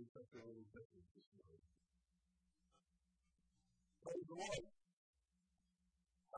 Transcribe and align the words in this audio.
doing 0.00 0.16
such 0.16 0.32
a 0.32 0.40
little 0.40 0.64
different 0.72 1.08
this 1.12 1.28
morning. 1.36 1.60
Praise 4.00 4.24
the 4.32 4.36
Lord. 4.40 4.64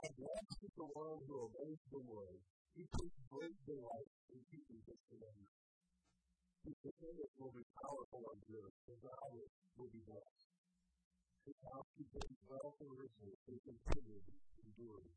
I 0.02 0.06
blessed 0.18 0.66
the 0.74 0.88
one 0.98 1.18
who 1.30 1.34
obeys 1.46 1.82
the 1.94 2.02
word. 2.02 2.42
He 2.74 2.82
takes 2.90 3.18
great 3.30 3.54
delight 3.62 4.10
in 4.34 4.42
keeping 4.50 4.82
his 4.82 4.98
commandments. 5.06 5.62
His 6.66 6.74
will 7.38 7.54
be 7.54 7.62
powerful 7.78 8.22
on 8.34 8.42
the 8.42 8.50
earth. 8.58 8.78
His 8.90 8.98
hours 9.06 9.52
will 9.78 9.90
be 9.94 10.02
blessed. 10.10 10.42
His 11.46 11.58
house 11.62 11.90
contains 11.94 12.42
wealth 12.50 12.78
and 12.82 12.94
riches 12.98 13.38
and 13.46 13.58
continued 13.62 14.26
enduring. 14.58 15.14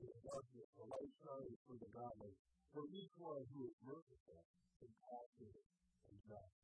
In 0.00 0.08
the 0.08 0.20
darkness, 0.32 0.70
a 0.80 0.84
light 0.88 1.12
shines 1.20 1.60
for 1.68 1.76
the 1.76 1.92
godly, 1.92 2.32
for 2.72 2.88
each 2.88 3.12
one 3.20 3.44
who 3.52 3.68
is 3.68 3.76
merciful, 3.84 4.40
compassionate, 4.80 5.68
and 6.08 6.16
just. 6.24 6.63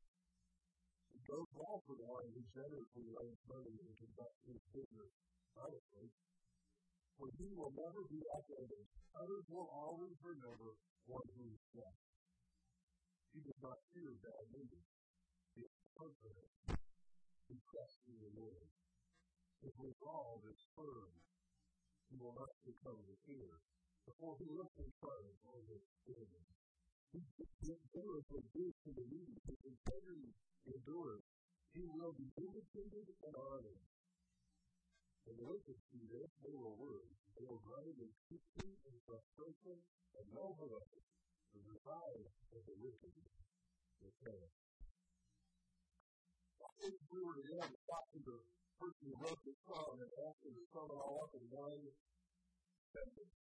Goes 1.31 1.47
well 1.55 1.79
for 1.87 1.95
the 1.95 2.07
one 2.07 2.27
who 2.35 2.43
generously 2.51 3.07
lays 3.07 3.39
money 3.47 3.71
and 3.71 3.95
conducts 3.95 4.41
his 4.43 4.59
business 4.75 5.11
honestly. 5.55 6.07
For 7.15 7.27
he 7.39 7.47
will 7.55 7.71
never 7.71 8.03
be 8.11 8.19
like 8.33 8.47
others. 8.51 8.87
Will 9.47 9.67
always 9.71 10.15
remember 10.23 10.75
one 11.07 11.27
who 11.35 11.43
is 11.51 11.63
just. 11.75 12.01
He 13.35 13.39
does 13.43 13.59
not 13.63 13.79
fear 13.91 14.11
bad 14.23 14.43
news. 14.51 14.87
He 15.55 15.67
is 15.67 15.75
confident. 15.95 16.51
He 17.47 17.55
trusts 17.67 18.03
in 18.07 18.17
the 18.19 18.31
Lord. 18.35 18.67
His 19.63 19.75
resolve 19.75 20.41
is 20.47 20.59
firm. 20.75 21.11
He 22.09 22.15
will 22.19 22.35
not 22.35 22.51
succumb 22.63 22.99
to 23.07 23.15
fear. 23.27 23.59
Before 24.07 24.35
he 24.39 24.47
looks 24.51 24.75
in 24.79 24.91
front 24.99 25.31
on 25.47 25.59
his 25.67 25.83
enemies. 26.11 26.55
He 27.11 27.19
generously 27.91 28.43
gives 28.55 28.75
to 28.87 28.91
the 28.95 29.05
needy. 29.11 29.37
His 29.47 29.59
integrity 29.67 30.31
endures. 30.67 31.23
He 31.71 31.83
will 31.87 32.13
be 32.13 32.27
vindicated 32.35 33.07
and 33.07 33.33
honored. 33.33 33.81
And 35.27 35.35
the 35.37 35.45
wicked 35.47 35.77
see 35.87 36.03
this, 36.11 36.31
they 36.43 36.55
will 36.57 36.75
worry. 36.75 37.13
They 37.37 37.45
will 37.47 37.61
grind 37.63 37.95
in 37.95 38.11
secrecy 38.27 38.75
and 38.85 38.95
frustration 39.07 39.77
and 40.17 40.25
no 40.35 40.51
hope. 40.59 40.91
The 41.55 41.61
desire 41.63 42.27
of 42.55 42.61
the 42.67 42.75
wicked 42.79 43.13
will 44.01 44.15
perish. 44.23 44.57
If 46.81 46.97
we 47.13 47.19
were 47.21 47.37
to 47.37 47.45
get 47.45 47.69
talk 47.85 48.05
to 48.11 48.19
the 48.25 48.37
person 48.81 49.03
who 49.05 49.15
wrote 49.21 49.41
this 49.45 49.59
song 49.69 49.93
and 50.01 50.11
ask 50.25 50.37
him 50.41 50.53
to 50.57 50.65
sum 50.73 50.89
it 50.89 50.97
all 50.97 51.29
up 51.29 51.33
in 51.37 51.45
one 51.53 51.83
sentence, 52.89 53.37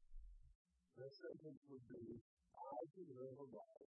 that 0.97 1.13
sentence 1.13 1.61
would 1.69 1.87
be, 1.93 2.05
I 2.57 2.81
can 2.97 3.09
live 3.13 3.37
a 3.37 3.47
life. 3.53 3.93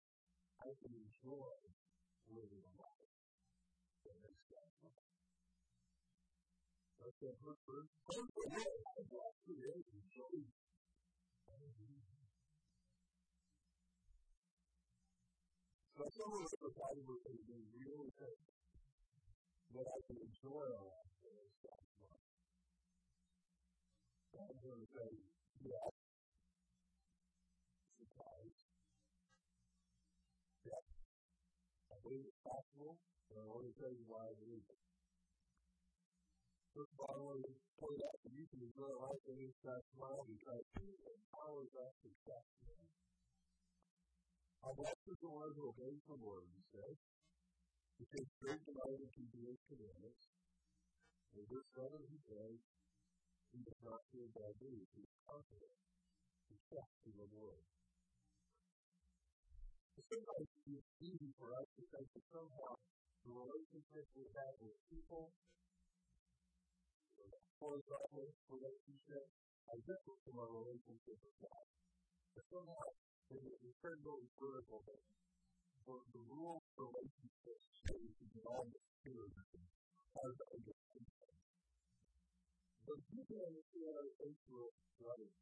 I 0.61 0.69
can 0.77 0.93
enjoy 0.93 1.80
living 2.29 2.61
a 2.61 2.73
life. 2.77 3.11
That's 7.01 7.17
the 7.17 7.33
first 7.41 7.63
verse. 7.65 7.89
First 8.05 8.29
of 8.29 8.53
all, 8.61 8.77
I 8.85 9.01
brought 9.09 9.37
creation. 9.49 10.01
So 10.13 10.29
so 16.01 16.09
some 16.17 16.33
of 16.33 16.49
the 16.49 16.73
Bible 16.77 17.17
is 17.29 17.41
being 17.45 17.69
really 17.77 18.13
good. 18.17 18.41
That 19.77 19.87
I 19.87 19.99
can 20.09 20.17
enjoy 20.17 20.67
all 20.81 21.05
that 21.23 21.37
is 21.45 21.55
God's 21.63 21.93
love. 22.01 22.25
I'm 24.41 24.59
going 24.65 24.81
to 24.81 24.89
say, 24.91 25.13
yes. 25.63 26.00
I 32.01 32.09
believe 32.09 32.25
it's 32.33 32.41
possible. 32.41 32.97
And 33.29 33.37
I 33.37 33.45
want 33.45 33.69
to 33.69 33.77
tell 33.77 33.93
you 33.93 34.09
why 34.09 34.25
it. 34.33 34.65
First 36.73 36.97
of 36.97 37.01
all, 37.05 37.13
I 37.13 37.21
want 37.29 37.45
to 37.45 37.53
point 37.77 38.01
out 38.01 38.17
that 38.25 38.33
you 38.33 38.45
can 38.49 38.61
enjoy 38.65 38.89
life 39.05 39.25
in 39.29 39.37
this 39.37 39.53
God's 39.61 39.85
smile 39.93 40.25
because 40.25 40.65
He 40.81 40.89
empowers 40.97 41.73
us 41.77 41.93
to 42.01 42.09
trust 42.25 42.53
Him. 42.65 42.81
Our 44.65 44.73
blessed 44.81 45.13
is 45.13 45.21
the 45.21 45.29
one 45.29 45.53
who 45.53 45.63
obeys 45.77 46.01
the 46.09 46.17
word, 46.25 46.49
he 46.57 46.65
says. 46.73 46.97
He 48.01 48.05
takes 48.17 48.33
great 48.41 48.65
delight 48.65 48.97
in 48.97 49.11
keeping 49.13 49.45
his 49.45 49.61
commandments. 49.69 50.25
In 51.37 51.45
verse 51.53 51.69
7, 51.85 52.01
he 52.01 52.19
says, 52.33 52.57
He 53.53 53.61
does 53.61 53.81
not 53.85 54.01
fear 54.09 54.25
bad 54.33 54.57
news. 54.57 54.89
He 54.97 55.05
is 55.05 55.17
confident. 55.29 55.77
He 56.49 56.57
trusts 56.65 57.05
in 57.05 57.15
the 57.21 57.29
Lord. 57.29 57.61
Sometimes 59.99 60.51
it's 60.71 60.91
easy 61.03 61.31
for 61.39 61.51
us 61.55 61.67
that 61.79 62.07
somehow 62.31 62.73
the 63.27 63.33
relationship 63.35 64.07
we 64.15 64.27
have 64.39 64.55
with 64.63 64.77
people, 64.87 65.31
horizontal 67.59 68.27
relationship, 68.51 69.25
are 69.71 69.81
different 69.83 70.21
from 70.27 70.37
our 70.39 70.51
relationship 70.51 71.19
with 71.19 71.37
God. 71.43 71.65
But 72.35 72.45
somehow, 72.51 72.87
incredibly 73.31 74.27
vertical 74.39 74.83
that 74.87 75.03
for 75.87 76.03
the 76.11 76.23
rules 76.27 76.63
of 76.79 76.91
relationships 76.91 77.67
change 77.87 78.15
all 78.47 78.67
the 78.67 78.81
spirit 79.01 79.33
hard 80.15 80.35
to 80.37 80.45
understand. 80.51 81.07
But 82.87 82.99
you 83.11 83.23
can 83.25 83.41
understand 83.41 83.95
our 83.95 84.11
faith 84.19 84.39
through 84.47 84.71
brothers. 84.99 85.35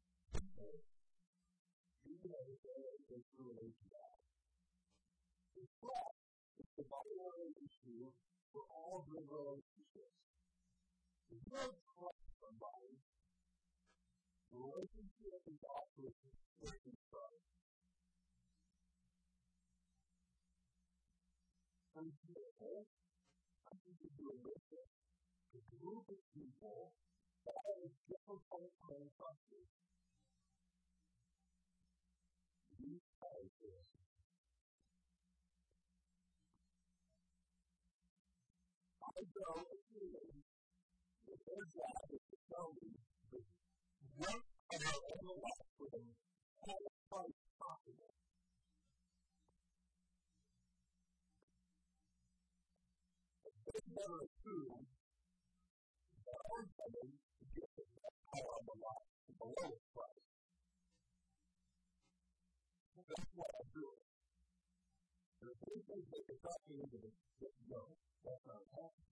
You 2.05 2.15
can 2.21 2.33
understand 2.33 2.81
our 2.85 2.99
faith 3.09 3.27
through 3.33 3.53
It's 5.59 6.71
the 6.79 6.87
bottom 6.87 7.51
issue 7.59 8.07
for 8.55 8.63
all 8.71 9.03
good 9.11 9.27
relationships. 9.27 10.15
You 11.27 11.35
don't 11.51 11.75
trust 11.83 12.23
somebody, 12.39 12.95
the 14.51 14.55
relationship 14.55 15.43
is 15.51 15.59
often 15.67 16.15
breaking 16.63 16.95
trust. 17.11 17.43
For 21.91 22.07
example, 22.07 22.87
I 23.67 23.75
think 23.83 23.99
you 24.15 24.31
look 24.39 24.63
at 24.71 24.87
a 25.59 25.61
group 25.75 26.07
of 26.07 26.19
people 26.31 26.95
That 27.43 27.83
is 27.83 27.91
difficult 28.07 28.71
manufacturing. 28.87 29.67
These 32.79 33.03
characters 33.19 34.08
I 39.19 39.27
go 39.35 39.51
that 39.51 41.43
their 41.43 41.65
job 41.75 42.07
is 42.07 42.23
to 42.23 42.37
tell 42.47 42.71
of 42.71 44.23
our 44.23 44.95
everlasting 45.11 46.07
highest 46.63 46.99
price 47.11 47.39
possible. 47.59 48.15
They 53.67 53.79
never 53.91 54.23
assume 54.23 54.87
that 54.87 56.39
our 56.39 56.63
coming 56.79 57.11
to 57.19 57.43
get 57.59 57.69
the 57.75 57.83
power 58.23 58.55
of 58.55 58.63
the 58.71 58.75
lot 58.79 59.03
at 59.03 59.35
the 59.35 59.47
lowest 59.51 59.83
price. 59.91 60.23
That's 63.03 63.35
what 63.35 63.51
I'm 63.51 63.67
doing. 63.75 63.99
And 65.43 65.51
if 65.51 65.59
they 65.59 65.79
think 65.91 66.07
they 66.07 66.23
can 66.23 66.39
talk 66.39 66.63
me 66.71 66.87
into 66.87 67.03
this, 67.03 67.19
no, 67.67 67.99
that's 68.23 68.43
not 68.47 68.63
happening. 68.75 69.11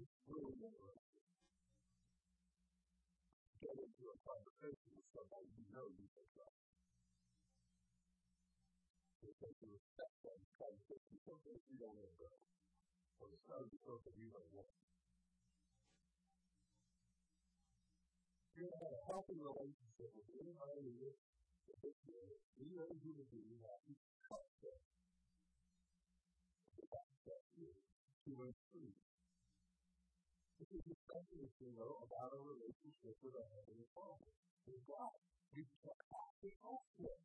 It's 0.00 0.16
really 0.28 0.56
interesting. 0.58 1.26
Get 3.62 3.76
into 3.78 4.04
a 4.10 4.16
conversation 4.26 4.90
with 4.92 5.08
somebody 5.14 5.48
you 5.56 5.66
know 5.72 5.86
you 5.96 6.08
can 6.12 6.26
trust. 6.34 6.60
Because 9.22 9.54
you 9.62 9.68
respect 9.72 10.14
them, 10.26 10.40
conversation 10.58 11.16
something 11.24 11.56
you 11.72 11.76
don't 11.78 11.96
want 11.96 12.10
to 12.10 12.18
go. 12.20 12.32
Or 13.22 13.26
it's 13.32 13.46
not 13.48 13.64
something 13.64 14.16
you 14.18 14.30
don't 14.34 14.50
want. 14.52 14.72
You 18.52 18.68
have 18.68 18.92
a 18.92 19.02
healthy 19.08 19.36
relationship 19.40 20.10
with 20.12 20.28
anybody 20.36 20.84
in 20.90 20.96
this 21.00 21.16
we 22.58 22.68
know 22.76 22.86
who 22.86 23.10
to 23.16 23.24
be, 23.32 23.40
we 23.48 23.58
have 23.64 23.80
to 23.88 23.92
trust 24.28 24.52
them. 24.62 25.01
Two 27.22 28.38
and. 28.42 28.54
This 30.58 30.70
is 30.74 30.82
the 30.82 30.98
second 31.06 31.46
thing, 31.58 31.74
though, 31.78 32.02
about 32.02 32.34
our 32.34 32.42
relationship 32.42 33.14
with 33.22 33.34
our 33.34 33.46
Heavenly 33.46 33.86
Father. 33.94 34.30
With 34.66 34.82
God. 34.90 35.14
We 35.54 35.62
to 35.62 36.48
trust 36.58 36.90
Him. 36.98 37.18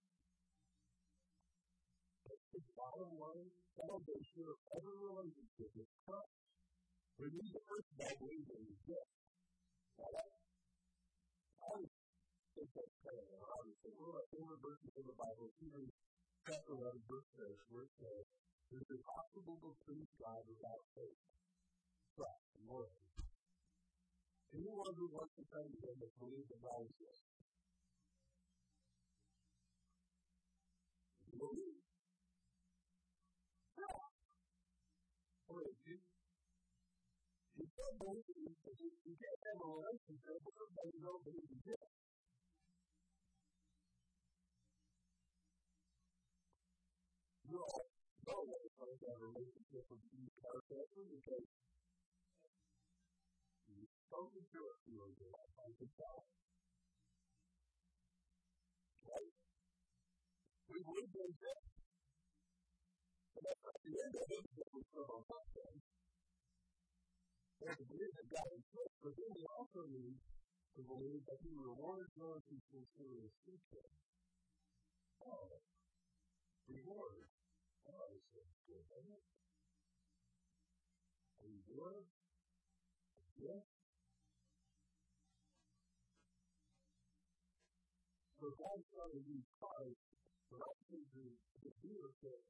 That's 2.28 2.46
the 2.54 2.62
bottom 2.78 3.14
line 3.18 3.50
foundation 3.78 4.42
of 4.46 4.58
every 4.78 4.98
relationship 5.02 5.70
is 5.82 5.90
trust. 6.06 6.34
Need 7.18 7.50
to 7.58 7.62
first 7.66 7.90
by 7.98 8.14
believing 8.22 8.78
this. 8.86 9.10
Now, 9.98 10.14
I 10.14 11.74
would 11.78 11.90
think 12.54 12.70
that's 12.70 12.98
kind 13.02 13.18
of 13.18 13.42
obviously 13.50 13.92
one 13.98 14.14
of 14.14 14.18
my 14.22 14.28
favorite 14.30 14.62
verses 14.62 14.94
in 14.94 15.06
the 15.10 15.18
Bible, 15.18 15.50
Hebrews 15.58 15.94
chapter 16.46 16.74
11, 16.74 17.02
verse 17.10 17.30
6, 17.38 17.74
where 17.74 17.86
it 17.90 17.94
says, 17.98 18.26
It 18.68 18.84
is 18.84 18.90
impossible 19.00 19.58
to 19.64 19.72
please 19.88 20.12
God 20.20 20.44
without 20.44 20.84
faith. 20.92 21.22
Trust 22.20 22.44
and 22.60 22.68
loyalty. 22.68 23.08
Anyone 24.52 24.94
who 25.00 25.08
wants 25.08 25.32
to 25.40 25.44
come 25.48 25.72
to 25.72 25.80
Him 25.88 25.96
must 26.04 26.16
believe 26.20 26.48
that 26.52 26.60
God 26.60 26.84
exists. 26.84 27.32
Believe. 31.32 31.80
Or 35.48 35.64
if 35.64 35.80
you, 35.88 35.96
can't 37.72 37.98
believe, 38.04 38.28
you 38.28 39.16
can't 39.16 39.42
have 39.48 39.60
a 39.64 39.68
relationship 39.80 40.38
with 40.44 40.56
somebody 40.60 40.92
you 40.92 41.02
don't 41.08 41.24
believe 41.24 41.48
exists. 41.56 41.98
you 47.48 47.64
all 47.64 47.80
know 47.80 47.87
that 49.06 49.14
a 49.14 49.22
relationship 49.30 49.86
with 49.94 50.02
these 50.10 50.34
characters 50.42 50.90
because 51.14 51.46
you've 53.70 53.96
to 54.50 54.60
it 54.66 54.78
through 54.88 55.04
good 55.18 55.38
I 55.38 55.70
can 55.78 55.90
tell. 55.94 56.26
Right? 59.06 59.34
We 60.68 60.78
would 60.82 61.10
be 61.14 61.26
dead. 61.38 61.64
But 63.38 63.44
that's 63.46 63.82
the 63.86 63.96
end 64.02 64.14
of 64.18 64.28
it 64.34 64.46
that 64.58 64.70
we 64.74 64.82
top 65.30 65.46
of 65.46 65.62
it. 65.62 65.78
There's 67.62 67.78
a 67.78 67.86
belief 67.86 68.12
that 68.18 68.28
God 68.34 68.50
exists, 68.54 68.98
but 69.02 69.14
then 69.14 69.30
we 69.34 69.44
also 69.58 69.82
need 69.94 70.18
to 70.78 70.82
believe 70.86 71.22
that 71.26 71.40
He 71.46 71.54
rewards 71.54 72.10
those 72.18 72.42
who 72.50 72.58
sincerely 72.70 73.30
seek 73.46 73.62
Him. 73.74 73.92
Oh, 75.22 75.62
reward. 76.70 77.37
Are 77.88 78.12
you 81.48 81.64
good? 81.72 82.04
Yes? 83.40 83.64
So 88.36 88.52
God's 88.52 88.84
trying 88.92 89.16
to 89.16 89.24
use 89.24 89.48
Christ 89.56 90.04
for 90.52 90.60
us 90.60 90.78
to 90.92 91.00
do 91.16 91.32
the 91.64 91.72
leadership. 91.88 92.44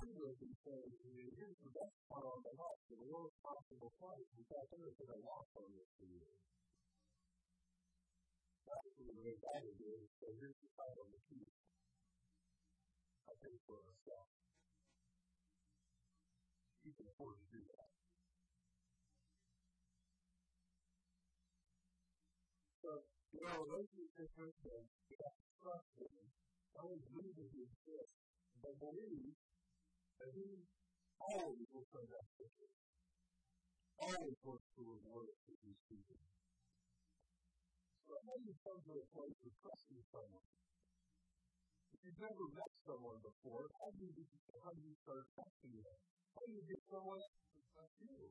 We 0.00 0.08
will 0.16 0.32
here's 0.32 1.60
the 1.60 1.72
best 1.76 1.96
part 2.08 2.24
on 2.24 2.40
the 2.40 2.56
house, 2.56 2.80
the 2.88 2.96
lowest 3.04 3.36
possible 3.44 3.92
price. 4.00 4.28
In 4.32 4.44
fact, 4.48 4.72
to 4.72 4.92
put 4.96 5.12
a 5.12 5.18
lock 5.20 5.44
on 5.60 5.68
this 5.76 5.90
for 6.00 6.08
you. 6.08 6.24
That's 8.64 8.96
the 8.96 9.12
way 9.20 9.36
God 9.44 9.60
is 9.60 9.76
doing. 9.76 10.08
So 10.16 10.32
here's 10.40 10.56
the 10.56 10.70
title 10.72 11.04
of 11.04 11.12
the 11.12 11.20
key. 11.28 11.44
I 13.28 13.32
think 13.44 13.60
for 13.68 13.76
ourselves 13.76 14.49
you 16.84 16.92
can 16.96 17.06
afford 17.12 17.36
to 17.36 17.46
do 17.52 17.60
that. 17.76 17.88
So, 22.80 22.90
you 23.36 23.40
know, 23.44 23.60
those 23.68 23.84
are 23.84 24.00
the 24.00 24.26
things 24.32 24.56
have 25.20 25.36
to 25.36 25.48
trust 25.60 25.92
in. 26.00 26.24
That 26.72 26.86
He 27.52 27.68
exists, 27.68 28.16
but 28.64 28.72
believe 28.80 29.36
that 30.16 30.30
He 30.32 30.64
always 31.20 31.68
will 31.68 31.88
come 31.92 32.08
back 32.08 32.28
to 32.40 32.44
you. 32.48 32.68
Always 34.00 34.38
wants 34.40 34.64
to 34.72 34.80
reward 34.80 35.28
us 35.28 35.42
if 35.52 35.60
you 35.60 35.76
see. 35.84 36.00
So, 38.08 38.16
how 38.24 38.34
do 38.40 38.48
you 38.48 38.56
come 38.64 38.80
to 38.80 38.92
a 38.96 39.06
place 39.12 39.38
of 39.44 39.52
trusting 39.60 40.02
someone? 40.08 40.48
You've 42.00 42.16
never 42.16 42.48
met 42.56 42.72
someone 42.88 43.20
before, 43.20 43.68
how 43.76 43.92
do 43.92 44.00
you, 44.00 44.24
how 44.64 44.72
do 44.72 44.80
you 44.80 44.96
start 45.04 45.28
trusting 45.36 45.76
them? 45.84 45.98
How 46.32 46.42
do 46.48 46.52
you 46.56 46.64
get 46.64 46.80
someone 46.88 47.20
to 47.20 47.60
trust 47.76 47.96
you? 48.00 48.24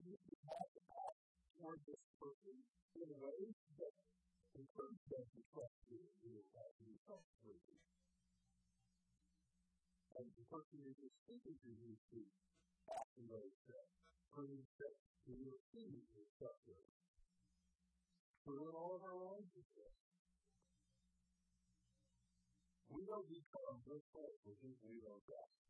You 0.00 0.16
have 0.16 0.68
to 0.72 0.80
act 0.96 1.20
toward 1.52 1.78
this 1.84 2.00
person 2.16 2.56
in 2.96 3.08
ways 3.20 3.56
that 3.76 3.94
encourage 4.56 5.04
them 5.12 5.24
to 5.28 5.40
trust 5.52 5.76
you. 5.92 6.00
You 6.24 6.40
have 6.56 6.72
to 6.72 6.82
be 6.88 6.96
trustworthy. 7.04 7.80
And 10.16 10.26
the 10.32 10.44
person 10.48 10.76
you're 10.88 11.16
speaking 11.28 11.56
to 11.56 11.70
needs 11.84 12.04
to 12.16 12.20
act 12.96 13.12
in 13.20 13.28
those 13.28 13.52
steps. 13.68 13.92
Prove 14.32 14.64
that 14.80 14.96
you 15.28 15.36
receive 15.36 16.00
is 16.16 16.28
trustworthy. 16.40 16.96
True 18.40 18.72
in 18.72 18.74
all 18.74 18.96
of 18.96 19.04
our 19.04 19.16
relationships. 19.20 20.11
We 22.92 23.08
don't 23.08 23.24
become 23.24 23.80
friends 23.88 24.38
with 24.44 24.56
people 24.60 24.88
we 24.92 25.00
don't 25.00 25.24
trust. 25.24 25.62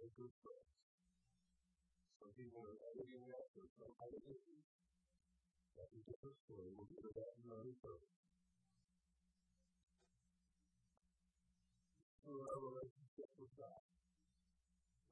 a 0.00 0.08
good 0.16 0.32
friends. 0.40 0.72
Some 2.16 2.32
people 2.32 2.64
are 2.64 2.78
editing 2.88 3.20
out 3.36 3.48
their 3.52 3.68
self-identity. 3.76 4.60
That's 5.76 5.92
a 5.92 6.00
different 6.08 6.36
story. 6.48 6.72
We'll 6.72 6.88
get 6.88 7.04
to 7.04 7.12
that 7.20 7.32
in 7.36 7.52
another 7.52 7.76
service. 7.84 8.16
Through 12.24 12.40
our 12.40 12.60
relationship 12.64 13.28
with 13.36 13.52
God, 13.60 13.82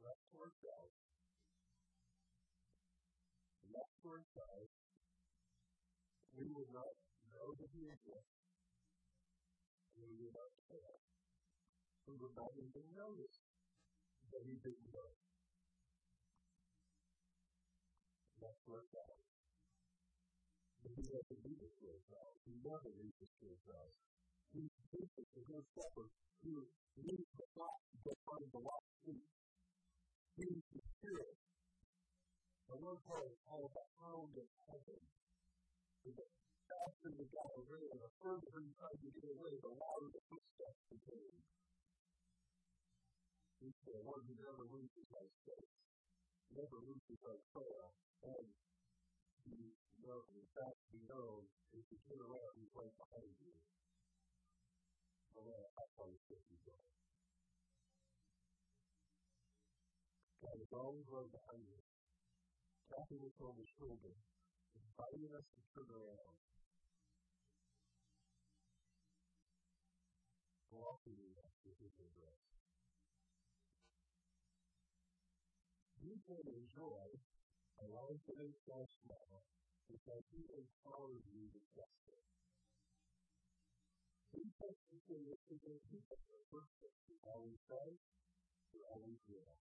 left 0.00 0.24
to 0.32 0.36
ourselves, 0.40 1.07
to 4.02 4.06
ourselves, 4.14 4.70
we 6.36 6.46
will 6.54 6.70
not 6.70 6.94
know 7.34 7.46
that 7.58 7.70
He 7.74 7.82
exists, 7.90 8.38
and 9.98 10.06
we 10.06 10.14
will 10.22 10.34
not 10.34 10.52
care. 10.70 10.98
We 12.08 12.16
will 12.16 12.32
not 12.32 12.52
even 12.56 12.86
notice 12.96 13.36
that 14.32 14.42
he 14.48 14.56
didn't 14.64 14.88
know. 14.88 15.10
That's 18.40 18.62
where 18.64 18.80
it's 18.80 18.96
at. 18.96 19.18
But 20.80 20.92
he 20.96 21.04
has 21.12 21.24
to 21.28 21.36
do 21.42 21.52
this 21.58 21.74
for 21.76 21.90
himself. 21.92 22.32
He 22.48 22.54
never 22.64 22.90
leaves 22.96 23.18
this 23.20 23.32
for 23.36 23.48
himself. 23.52 23.92
He's 24.56 24.72
bishop, 24.88 25.26
the 25.36 25.42
good 25.52 25.66
shepherd, 25.76 26.10
who 26.46 26.64
leads 27.04 27.28
the 27.36 27.46
flock 27.52 27.76
to 28.08 28.10
find 28.24 28.48
the 28.56 28.62
lost 28.64 28.88
sheep. 29.04 29.26
He 30.38 30.46
is 30.48 30.64
the 30.72 30.80
spirit. 30.96 31.36
The 32.68 32.76
Lord 32.76 33.00
calls 33.08 33.32
all 33.48 33.72
the 33.72 33.86
hound 33.96 34.32
of 34.36 34.48
heaven. 34.68 35.00
The 36.04 36.12
faster 36.68 37.10
the 37.16 37.24
guy 37.32 37.50
away, 37.56 37.84
the 37.96 38.12
further 38.20 38.60
he 38.60 38.68
tried 38.76 39.00
to 39.00 39.08
get 39.08 39.24
away, 39.24 39.56
the 39.56 39.72
louder 39.72 40.12
the 40.12 40.22
footsteps 40.28 40.80
became. 40.92 41.40
He 43.64 43.72
said, 43.72 44.04
one 44.04 44.20
who 44.22 44.36
never 44.36 44.64
loses 44.68 45.06
my 45.08 45.26
faith, 45.48 45.72
never 46.52 46.78
loses 46.84 47.18
my 47.24 47.36
prayer, 47.56 47.88
and 48.28 48.46
he 49.48 49.74
knows, 50.04 50.28
in 50.36 50.46
fact, 50.52 50.78
he 50.92 51.00
knows, 51.08 51.48
if 51.72 51.84
you 51.88 51.98
turn 52.04 52.20
around, 52.20 52.52
he's 52.54 52.72
right 52.76 52.94
behind 53.00 53.32
you. 53.42 53.56
I 55.34 55.40
want 55.40 55.58
to 55.58 55.70
act 55.72 55.94
on 55.98 56.08
the 56.12 56.20
fifty 56.28 56.56
going. 56.68 56.92
God 60.44 60.56
is 60.62 60.72
always 60.72 61.06
right 61.10 61.32
behind 61.32 61.64
you, 61.66 61.80
tapping 62.88 63.20
us 63.20 63.36
on 63.44 63.52
the 63.60 63.68
shoulder, 63.76 64.16
inviting 64.72 65.28
us 65.36 65.44
to 65.44 65.60
turn 65.76 65.90
around. 65.92 66.36
Welcoming 70.72 71.34
us 71.44 71.52
to 71.64 71.70
his 71.84 71.92
embrace. 72.00 72.48
You 76.00 76.14
can 76.24 76.44
enjoy 76.48 77.04
a 77.82 77.86
life 77.92 78.22
that 78.30 78.40
is 78.40 78.56
so 78.64 78.86
small 79.04 79.44
because 79.90 80.24
he 80.32 80.44
empowers 80.56 81.24
you 81.28 81.50
to 81.52 81.60
trust 81.74 82.00
him. 82.08 82.24
He 84.32 84.44
puts 84.56 84.80
you 84.92 85.00
in 85.12 85.22
this 85.28 85.42
of 85.48 86.20
the 86.28 86.40
person 86.52 86.90
who 87.08 87.14
always 87.26 87.60
does, 87.68 87.98
who 88.72 88.78
always 88.92 89.20
will. 89.28 89.56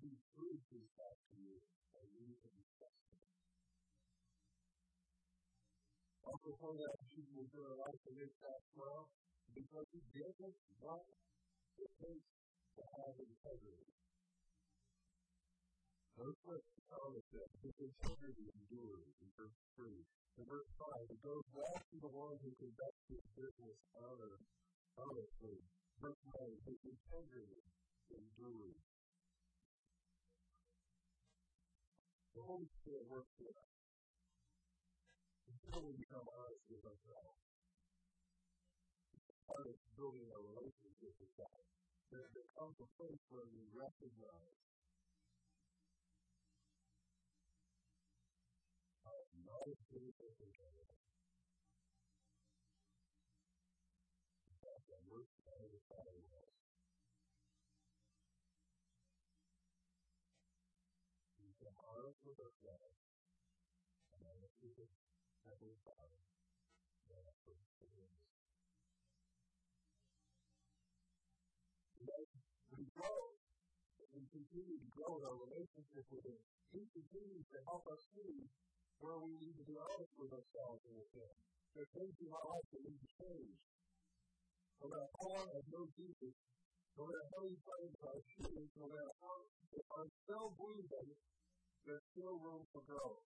He 0.00 0.10
proves 0.36 0.66
himself 0.68 1.16
to 1.30 1.36
you, 1.40 1.56
you 1.56 2.34
can 2.42 2.56
trust 2.76 3.00
him. 3.08 3.22
Also, 6.26 6.50
for 6.58 6.72
that, 6.74 6.96
Jesus 7.12 7.32
will 7.32 7.50
do 7.54 7.62
a 7.64 7.74
life 7.80 8.00
to 8.04 8.12
make 8.16 8.34
that 8.42 8.60
smile 8.74 9.06
because 9.54 9.86
he 9.92 10.00
us 10.42 10.56
what 10.80 11.04
it 11.78 11.90
takes 12.02 12.28
to 12.76 12.82
have 12.82 13.14
integrity. 13.16 13.92
Verse 16.16 16.40
6, 16.48 16.60
Thomas 16.88 17.24
said, 17.28 17.48
His 17.60 17.76
integrity 17.76 18.46
endures 18.48 19.12
in 19.20 19.28
verse 19.36 19.60
3. 19.76 19.92
In 20.40 20.44
verse 20.48 20.70
5, 20.80 21.12
it 21.12 21.20
goes 21.20 21.46
well 21.52 21.76
to 21.76 21.96
the 22.00 22.12
one 22.12 22.36
who 22.40 22.50
conducts 22.56 23.04
his 23.08 23.24
business 23.36 23.78
honor, 24.00 24.34
honestly. 24.96 25.60
Verse 26.00 26.20
9, 26.24 26.68
his 26.68 26.80
integrity 26.88 27.60
endures. 28.12 28.95
The 32.36 32.44
Holy 32.44 32.68
Spirit 32.84 33.08
works 33.08 33.32
with 33.40 33.56
us. 33.56 33.74
Until 35.48 35.88
we 35.88 35.96
become 35.96 36.28
honest 36.28 36.64
with 36.68 36.84
ourselves. 36.84 37.40
Part 39.48 39.64
of 39.72 39.76
building 39.96 40.28
a 40.28 40.40
relationship 40.52 41.16
with 41.16 41.32
God. 41.40 41.64
There 42.12 42.28
comes 42.60 42.76
a 42.76 42.88
place 43.00 43.24
where 43.32 43.48
we 43.48 43.64
recognize 43.72 44.60
always 49.66 49.82
believe 49.90 50.14
that 50.20 50.34
they 50.38 50.52
can. 50.54 50.70
That's 54.62 54.84
the 54.86 54.98
worst 55.10 55.32
part 55.42 55.58
of 55.58 55.70
the 55.74 55.82
Father 55.90 56.14
was. 56.22 56.35
Can 61.66 61.74
honest 61.82 62.22
with 62.22 62.38
ourselves 62.38 62.94
and 64.14 64.22
the 64.22 64.86
Heavenly 65.42 65.78
Father 65.82 66.22
and 67.10 67.26
for 67.42 67.58
forgiveness. 67.82 68.22
We 72.70 72.86
grow 72.94 73.18
we 74.14 74.22
continue 74.30 74.78
to 74.78 74.90
grow 74.94 75.18
in 75.18 75.26
our 75.26 75.38
relationship 75.42 76.06
with 76.06 76.22
Him, 76.22 76.38
He 76.70 76.86
continues 76.86 77.46
to 77.50 77.58
help 77.66 77.82
us 77.90 77.98
see 78.14 78.46
where 79.02 79.18
we 79.18 79.34
need 79.34 79.58
to 79.58 79.66
be 79.66 79.74
honest 79.74 80.14
with 80.22 80.38
ourselves 80.38 80.86
and 80.86 80.94
with 80.94 81.10
Him. 81.18 81.34
There 81.74 81.82
are 81.82 81.92
things 81.98 82.14
in 82.14 82.30
our 82.30 82.46
life 82.46 82.66
that 82.78 82.82
need 82.86 83.00
to 83.02 83.10
change. 83.26 83.58
No 84.78 84.86
matter 84.86 85.10
how 85.18 85.26
long 85.34 85.50
I've 85.50 85.70
known 85.74 85.90
Jesus, 85.98 86.34
no 86.94 87.10
matter 87.10 87.26
how 87.26 87.42
many 87.42 87.58
times 87.58 87.94
I've 88.06 88.28
seen 88.38 88.70
no 88.78 88.86
matter 88.86 89.12
how, 89.18 89.34
if 89.74 89.86
I'm 89.98 90.10
there's 91.86 92.02
still 92.10 92.34
room 92.42 92.66
for 92.74 92.82
growth. 92.82 93.22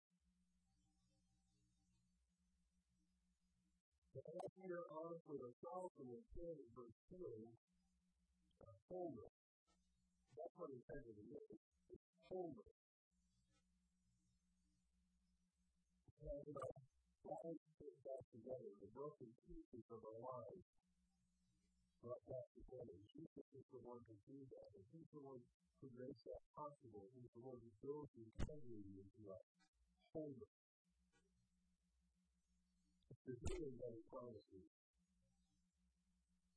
If 4.17 4.53
we 4.57 4.73
are 4.73 4.87
honest 4.97 5.21
with 5.29 5.45
ourselves 5.45 5.93
and 6.01 6.09
uh, 6.09 6.17
with 6.17 6.25
Him 6.33 6.57
in 6.57 6.69
verse 6.73 6.97
2, 7.13 7.21
wholeness. 8.89 9.35
That's 10.33 10.55
what 10.57 10.73
integrity 10.73 11.37
is. 11.37 11.61
It's 11.93 12.07
wholeness. 12.33 12.73
talk 16.17 16.43
about 16.49 16.73
trying 17.21 17.61
to 17.61 17.69
put 17.77 17.93
back 18.03 18.23
together 18.33 18.69
the 18.81 18.89
broken 18.97 19.29
pieces 19.45 19.85
of 19.93 20.01
our 20.01 20.17
lives 20.17 20.65
brought 22.01 22.23
back 22.29 22.47
together. 22.53 22.95
Jesus 23.11 23.47
is 23.57 23.65
the 23.73 23.81
one 23.81 24.01
who 24.05 24.15
do 24.29 24.39
that, 24.53 24.69
and 24.77 24.85
He's 24.93 25.09
the 25.13 25.23
one 25.23 25.41
who 25.81 25.87
makes 25.97 26.21
that 26.25 26.41
possible. 26.53 27.09
He's 27.13 27.33
the 27.37 27.45
one 27.45 27.57
who 27.61 27.71
builds 27.81 28.11
the 28.17 28.25
integrity 28.25 28.97
into 28.97 29.23
us. 29.29 29.45
Wholeness. 30.13 30.55
It's 33.13 33.23
the 33.27 33.35
healing 33.47 33.75
that 33.81 33.91
He 33.93 34.01
promises. 34.09 34.69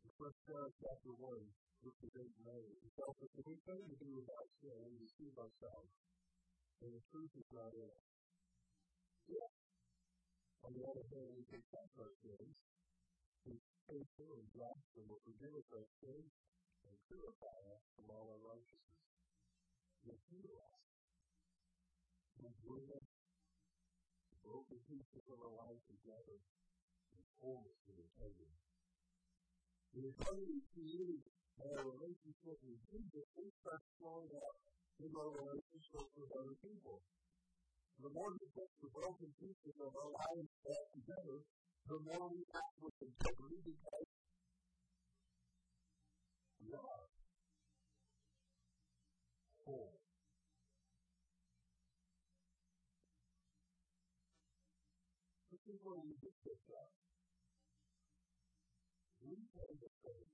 In 0.00 0.11
1 0.16 0.49
John 0.49 0.68
chapter 0.80 1.12
1, 1.12 1.20
verses 1.85 2.12
8 2.16 2.25
and 2.25 2.47
9, 2.49 2.85
He 2.85 2.90
tells 2.97 3.16
us 3.20 3.32
if 3.37 3.44
we 3.44 3.56
claim 3.64 3.85
to 3.85 3.99
be 4.00 4.11
without 4.16 4.49
sin, 4.61 4.76
we 4.85 4.97
deceive 5.00 5.37
ourselves, 5.37 5.92
and 6.80 6.92
the 6.92 7.04
truth 7.12 7.32
is 7.37 7.49
not 7.52 7.73
in 7.76 7.88
us. 7.88 8.11
On 10.61 10.73
the 10.76 10.85
other 10.85 11.06
hand, 11.09 11.30
we 11.37 11.44
confess 11.49 11.90
our 11.97 12.12
sins. 12.20 12.52
He's 13.49 13.64
faithful 13.88 14.30
and 14.37 14.49
just 14.52 14.84
and 14.99 15.04
will 15.08 15.22
forgive 15.25 15.52
us 15.56 15.68
our 15.72 15.88
sins 16.02 16.30
and 16.84 16.94
purify 17.08 17.58
us 17.72 17.82
from 17.96 18.06
all 18.12 18.34
unrighteousness. 18.37 19.04
He'll 20.04 20.22
heal 20.32 20.54
us. 20.58 20.80
He'll 22.40 22.58
bring 22.64 22.87
us 22.92 23.06
broken 24.40 24.80
pieces 24.88 25.25
of 25.30 25.38
our 25.40 25.54
life 25.68 25.80
together 25.87 26.38
in 27.12 27.22
wholeness 27.38 27.80
and 27.87 27.99
integrity. 28.00 28.60
The 29.94 30.02
integrity 30.10 30.60
created 30.72 31.22
by 31.60 31.68
our 31.76 31.87
relationship 31.87 32.56
with 32.64 32.80
Jesus, 32.88 33.26
we 33.37 33.46
start 33.60 33.82
flowing 34.00 34.32
out 34.32 34.56
in 35.04 35.10
our 35.12 35.30
relationship 35.32 36.08
with 36.16 36.30
other 36.32 36.56
people 36.64 37.04
the 38.00 38.08
more 38.16 38.32
we 38.32 38.49
put 38.56 38.64
the 38.80 38.88
broken 38.96 39.28
pieces 39.37 39.76
of 39.76 39.92
our 39.92 40.08
lives 40.08 40.49
back 40.64 40.84
together, 40.96 41.44
the 41.88 41.99
more 42.04 42.28
we 42.28 42.44
act 42.54 42.75
with 42.80 42.94
integrity 43.00 43.60
because 43.64 44.08
we 46.60 46.70
are 46.76 47.04
whole. 49.64 49.96
This 55.50 55.62
is 55.66 55.78
where 55.82 55.99
we 55.99 56.12
get 56.20 56.37
this 56.44 56.62
up. 56.75 56.90
We 59.25 59.37
tend 59.54 59.76
to 59.80 59.90
think 60.04 60.28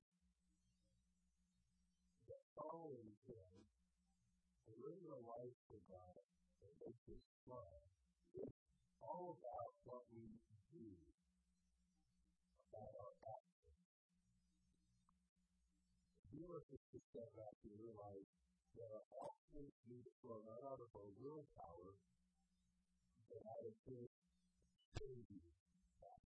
that 2.28 2.42
following 2.56 3.14
Him 3.26 3.66
living 4.86 5.10
a 5.10 5.20
life 5.26 5.56
for 5.66 5.80
God 5.90 6.22
makes 6.78 7.04
us 7.10 7.24
fun. 7.42 7.80
It's 8.38 8.54
all 9.02 9.34
about 9.38 9.70
what 9.82 10.04
we 10.14 10.26
do, 10.70 11.05
You 16.66 16.74
want 16.74 16.82
us 16.82 16.98
to 16.98 17.00
step 17.14 17.30
back 17.38 17.54
and 17.62 17.78
realize 17.78 18.26
that 18.74 18.90
our 18.90 19.06
actions 19.22 19.70
need 19.86 20.02
to 20.02 20.12
flow 20.18 20.42
not 20.42 20.66
out 20.66 20.82
of 20.82 20.90
our 20.98 21.10
willpower, 21.22 21.94
but 23.30 23.42
out 23.46 23.62
of 23.70 23.74
His 23.86 24.10
changing 24.98 25.46
us 25.46 26.26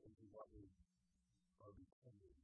into 0.00 0.24
what 0.32 0.48
we 0.56 0.64
are 1.60 1.76
becoming. 1.76 2.40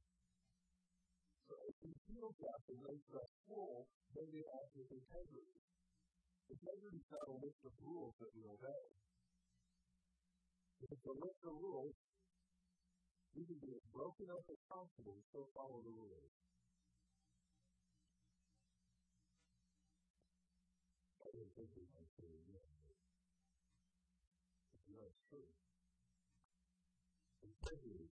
So 1.49 1.57
if 1.73 1.75
we 1.81 1.91
feel 2.05 2.29
that 2.29 2.59
the 2.69 2.77
makes 2.85 3.09
us 3.17 3.31
full, 3.49 3.89
then 4.13 4.29
we 4.29 4.45
act 4.45 4.77
with 4.77 4.93
integrity. 4.93 5.57
Integrity 6.53 7.01
is 7.01 7.09
not 7.09 7.33
a 7.33 7.35
list 7.41 7.65
of 7.65 7.73
rules 7.81 8.13
that 8.21 8.29
we 8.37 8.45
obey. 8.45 8.85
If 10.85 10.93
it's 10.93 11.07
a 11.09 11.17
list 11.17 11.41
of 11.49 11.57
rules, 11.57 11.97
can 13.47 13.63
be 13.63 13.71
as 13.71 13.85
broken 13.95 14.27
up 14.27 14.43
as 14.51 14.59
possible 14.67 15.15
and 15.15 15.23
still 15.31 15.47
follow 15.55 15.79
the 15.79 15.95
rules. 15.95 16.35
I 21.23 21.31
didn't 21.31 21.55
think 21.55 21.71
we 21.71 21.87
might 21.95 22.11
say 22.19 22.27
it 22.27 22.43
yet, 22.51 22.67
but 22.83 22.99
it's 25.07 25.23
true. 25.31 25.47
Integrity. 27.39 28.11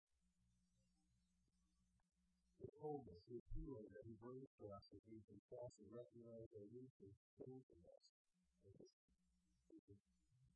Wholeness, 2.85 3.25
the 3.33 3.41
healing 3.57 3.88
that 3.97 4.05
He 4.05 4.12
brings 4.21 4.53
to 4.61 4.69
us 4.69 4.85
as 4.93 5.00
we 5.09 5.19
confess 5.25 5.73
and 5.81 5.88
recognize 5.88 6.53
our 6.53 6.69
weakness, 6.69 7.17
strengthen 7.33 7.81
us. 7.91 8.07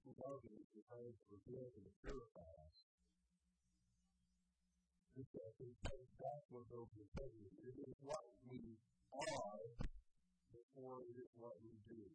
His 0.04 0.16
love 0.20 0.44
is 0.44 0.68
designed 0.76 1.16
to 1.16 1.26
reveal 1.32 1.72
and 1.72 1.88
purify 2.04 2.52
us. 2.68 2.87
This 5.18 5.34
is 5.34 5.74
that's 6.14 6.46
what 6.54 6.62
those 6.70 6.94
integrity. 6.94 7.50
It 7.66 7.74
is 7.90 7.98
what 8.06 8.22
we 8.46 8.78
are 9.10 9.66
before 10.54 11.02
it 11.10 11.18
is 11.18 11.32
what 11.34 11.58
we 11.58 11.74
do. 11.90 12.06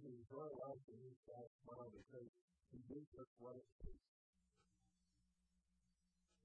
Can 0.00 0.16
enjoy 0.16 0.48
life 0.48 0.84
in 0.88 0.98
this 1.04 1.20
God's 1.28 1.52
smile 1.60 1.92
because 1.92 2.30
He 2.72 2.80
gives 2.88 3.12
us 3.20 3.28
what 3.36 3.60
it 3.60 3.68
takes. 3.84 4.08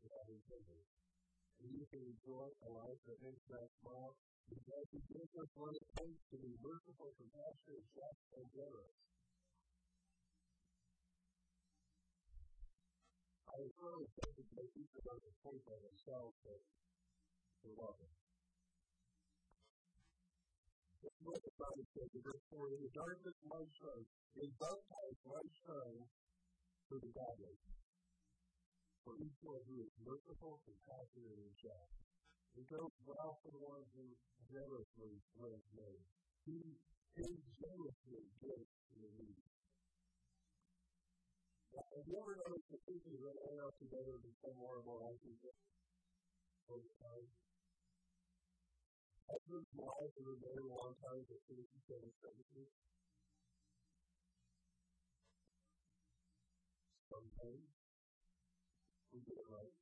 Without. 0.04 0.28
And 0.28 1.72
you 1.72 1.88
can 1.88 2.04
enjoy 2.04 2.48
a 2.52 2.70
life 2.84 3.00
that 3.08 3.18
makes 3.24 3.44
God 3.48 3.68
smile 3.80 4.12
because 4.52 4.86
He 4.92 5.00
gives 5.08 5.32
us 5.40 5.50
what 5.56 5.72
it 5.72 5.88
takes 6.04 6.20
to 6.20 6.38
be 6.44 6.52
merciful, 6.60 7.16
compassionate, 7.16 7.88
just, 7.96 8.20
and 8.36 8.46
generous. 8.52 9.07
Was 13.58 13.74
really 13.82 14.06
tempted 14.22 14.46
to 14.54 14.62
each 14.78 14.94
of 15.02 15.06
us 15.18 15.22
think 15.42 15.66
of 15.66 15.82
ourselves 15.82 16.38
that 16.46 16.62
we 17.66 17.74
love. 17.74 17.98
This 21.02 21.14
is 21.18 21.26
what 21.26 21.42
the 21.42 21.56
Bible 21.58 21.88
says 21.98 22.10
in 22.14 22.22
verse 22.22 22.46
4 22.54 22.70
In 22.78 22.82
the 22.86 22.94
darkness 22.94 23.38
light 23.50 23.72
shines, 23.74 24.10
in 24.38 24.50
dark 24.62 24.82
times 24.86 25.20
light 25.26 25.54
shines 25.66 26.10
for 26.86 27.02
the 27.02 27.10
godly. 27.18 27.58
For 29.02 29.18
each 29.26 29.40
one 29.42 29.64
who 29.66 29.82
is 29.82 29.94
merciful, 30.06 30.62
compassionate, 30.62 31.42
and 31.42 31.56
just. 31.58 31.98
It 32.62 32.68
goes 32.70 32.94
well 33.10 33.42
for 33.42 33.50
the 33.50 33.64
one 33.64 33.86
who 33.98 34.06
generously 34.54 35.18
lends 35.34 35.66
money. 35.74 36.06
He, 36.46 36.62
he 37.18 37.30
generously 37.58 38.22
gives 38.38 38.70
to 38.70 38.96
the 39.02 39.10
needy. 39.18 39.57
Have 41.78 42.06
you 42.10 42.18
ever 42.18 42.34
noticed 42.42 42.70
that 42.74 42.82
people 42.90 43.13
that 43.22 43.38
hang 43.38 43.62
out 43.62 43.78
together 43.78 44.18
become 44.18 44.58
more 44.58 44.82
and 44.82 44.86
more 44.90 44.98
like 44.98 45.22
each 45.22 45.46
other 45.46 45.62
over 46.74 46.90
time? 46.98 47.28
Husbands 49.30 49.70
and 49.78 49.82
wives 49.86 50.13
have 50.18 50.26
been 50.26 50.42
married 50.42 50.66
a 50.66 50.74
long 50.74 50.94
time 51.06 51.22
to 51.22 51.36
finish 51.46 51.70
each 51.70 51.90
other's 51.94 52.18
sentences. 52.18 52.70
Sometimes 57.13 57.70
we 59.13 59.20
get 59.22 59.38
it 59.38 59.50
right 59.54 59.76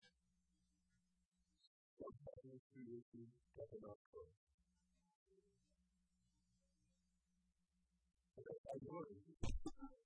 sometimes 1.99 2.61
we 2.75 2.81
receive 2.91 3.31
enough 3.57 4.01
for. 4.11 4.27
Learned, 8.85 9.23
right? 9.63 10.04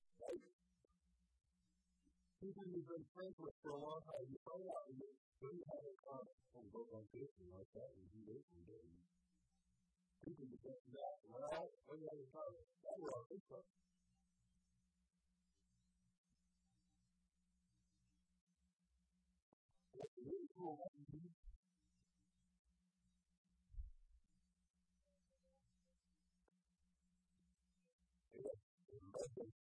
People 2.39 2.63
you've 2.71 2.87
been 2.87 3.03
friends 3.11 3.35
with 3.35 3.51
for 3.59 3.75
a 3.75 3.81
long 3.83 3.99
time, 3.99 4.23
you 4.31 4.39
find 4.47 4.63
out 4.63 4.87
you 4.95 5.03
really 5.43 5.59
have 5.59 5.83
a 5.83 5.91
common. 5.99 6.31
Oh, 6.55 6.63
we 6.63 6.71
both 6.71 6.87
like 6.95 7.11
this, 7.11 7.27
we 7.35 7.51
like 7.51 7.67
that, 7.75 7.91
we 7.99 8.07
do 8.15 8.23
this, 8.31 8.39
we 8.55 8.63
do 8.63 8.79
that. 8.79 8.87
People 10.23 10.47
you 10.47 10.55
don't 10.63 10.79
know, 10.95 11.03
well, 11.27 11.99
you 11.99 12.07
have 12.07 12.15
in 12.15 12.31
common? 12.31 12.63
Oh, 12.87 12.95
we're 12.95 13.11
on 13.11 13.27
Facebook. 13.27 13.67
What's 29.11 29.27
pictures 29.35 29.58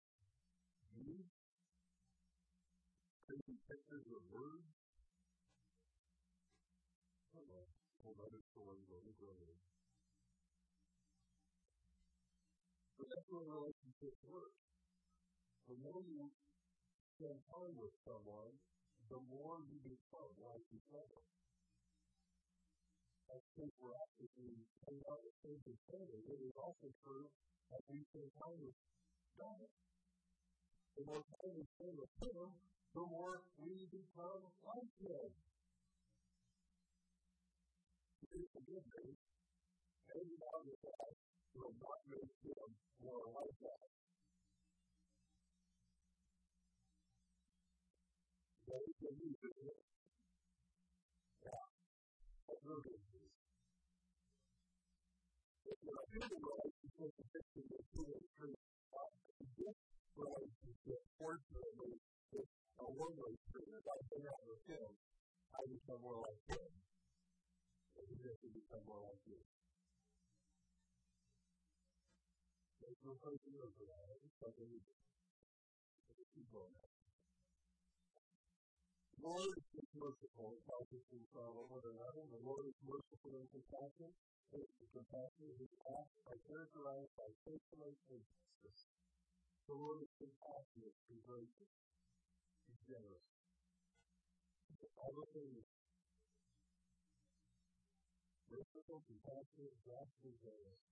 words. 3.88 4.68
I 7.32 7.40
don't 7.40 7.48
know. 7.48 7.64
Hold 8.04 8.20
other 8.20 8.42
stories 8.52 8.84
on 8.92 9.00
the 9.08 9.16
grave. 9.16 9.56
But 13.00 13.06
that's 13.08 13.28
where 13.32 13.48
relationships 13.48 14.20
work. 14.28 14.52
The 15.72 15.76
more 15.80 16.04
you 16.04 16.28
spend 17.16 17.40
time 17.48 17.74
with 17.80 17.96
someone, 18.04 18.52
the 19.08 19.20
more 19.32 19.56
you 19.64 19.80
become 19.80 20.32
like 20.36 20.68
each 20.68 20.90
other. 20.92 21.22
I 23.32 23.40
think 23.56 23.72
we're 23.80 23.96
actually 23.96 24.68
hang 24.84 25.00
out 25.08 25.20
with 25.24 25.36
things 25.44 25.64
together. 25.64 26.18
It 26.28 26.40
is 26.44 26.56
also 26.60 26.92
true 27.04 27.28
that 27.72 27.80
we 27.88 28.04
spend 28.12 28.32
time 28.36 28.58
with 28.60 28.76
God. 29.36 29.68
The 30.96 31.04
more 31.08 31.24
time 31.24 31.52
we 31.56 31.64
spend 31.76 31.94
with 31.96 32.12
Him, 32.24 32.48
the 32.94 33.04
more 33.04 33.42
we 33.60 33.86
become 33.92 34.42
like 34.64 34.90
Him. 35.00 35.28
The 38.28 38.60
good 38.64 38.84
news. 38.96 39.18
Out 40.08 40.64
with 40.64 40.80
God 40.82 41.12
will 41.54 41.74
not 41.78 42.00
Him 42.42 42.68
more 43.04 43.28
like 43.38 43.60
us. 43.60 43.88
That 48.68 48.82
is 48.84 48.96
the? 49.00 49.12
Yeah. 51.44 51.64
That's 52.48 52.62
real 52.64 52.82
news. 52.84 53.04
If 55.68 55.78
a 55.80 55.94
human 56.08 56.40
relationship, 56.40 57.10
the 57.16 57.24
picture 57.36 57.64
is 57.68 57.84
or 58.08 58.20
three. 58.36 58.56
This 59.56 59.76
relationship, 60.16 61.00
fortunately, 61.16 62.00
is 62.32 62.48
a 62.78 62.86
one-way 62.86 63.34
street. 63.50 63.70
If 63.74 63.86
I 63.86 63.98
hang 64.14 64.24
out 64.30 64.42
with 64.46 64.62
him, 64.70 64.88
I 65.54 65.60
become 65.66 66.00
more 66.02 66.18
like 66.22 66.40
him. 66.46 66.70
And 67.98 68.06
he 68.06 68.16
to 68.22 68.48
become 68.54 68.84
more 68.86 69.02
like 69.02 69.18
you. 69.26 69.42
There's 72.78 73.02
no 73.02 73.14
place 73.18 73.42
to 73.42 73.50
go 73.50 73.66
for 73.74 73.84
that. 73.90 74.04
It's 74.22 74.38
like 74.38 74.58
anything. 74.62 75.02
Let's 76.14 76.30
keep 76.30 76.48
going 76.54 76.72
now. 76.78 76.88
Lord 79.18 79.50
is 79.50 79.90
merciful 79.98 80.54
and 80.54 80.62
help 80.70 80.86
us 80.94 81.06
in 81.10 81.22
sorrow 81.34 81.66
one. 81.66 81.82
The 81.82 82.42
Lord 82.46 82.64
is 82.70 82.78
merciful 82.86 83.34
and 83.34 83.50
compassionate. 83.50 84.14
His 84.54 84.70
compassion, 84.94 85.50
his 85.58 85.72
acts 85.90 86.18
are 86.30 86.38
characterized 86.46 87.12
by 87.18 87.28
faithfulness 87.42 87.98
and 88.14 88.22
justice. 88.62 88.82
The 89.66 89.74
Lord 89.74 90.06
is 90.06 90.12
compassionate 90.22 90.96
and 91.10 91.20
gracious 91.26 91.87
generous. 92.88 93.24
All 94.96 95.12
the 95.12 95.26
things 95.36 95.64
merciful, 98.48 99.04
compassionate, 99.04 99.76
just, 99.84 100.12
generous. 100.24 100.82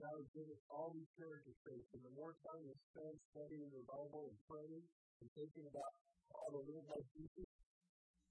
God 0.00 0.16
has 0.16 0.28
given 0.32 0.50
us 0.50 0.64
all 0.72 0.90
these 0.90 1.12
character 1.14 1.54
traits, 1.62 1.88
and 1.94 2.02
the 2.02 2.14
more 2.16 2.34
time 2.42 2.60
we 2.66 2.74
spend 2.90 3.14
studying 3.30 3.68
the 3.70 3.84
Bible 3.86 4.32
and 4.32 4.38
praying 4.48 4.84
and 5.20 5.28
thinking 5.36 5.66
about 5.70 5.92
how 6.34 6.46
to 6.56 6.60
live 6.66 6.84
like 6.88 7.06
Jesus, 7.14 7.50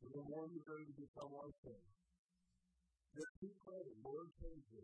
the 0.01 0.23
more 0.27 0.49
you're 0.49 0.65
going 0.65 0.87
to 0.89 0.95
become 0.97 1.29
like 1.29 1.57
Him. 1.63 1.81
Just 3.15 3.31
keep 3.39 3.55
praying, 3.63 3.95
Lord, 4.01 4.29
change 4.43 4.65
me 4.73 4.83